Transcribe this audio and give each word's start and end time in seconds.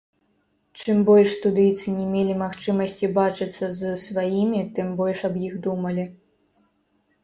Чым 0.79 1.03
больш 1.09 1.29
студыйцы 1.39 1.93
не 1.99 2.07
мелі 2.15 2.33
магчымасці 2.43 3.13
бачыцца 3.21 3.65
з 3.83 3.95
сваімі, 4.09 4.67
тым 4.77 4.93
больш 5.01 5.19
аб 5.31 5.35
іх 5.49 5.65
думалі. 5.67 6.13